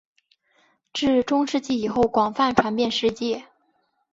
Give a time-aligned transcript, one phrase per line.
[0.93, 3.45] 至中世纪以后广泛传遍世界。